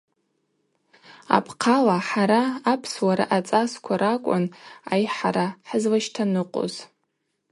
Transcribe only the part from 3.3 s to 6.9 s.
ацӏасква ракӏвын айхӏара хӏызлащтаныкъвуз.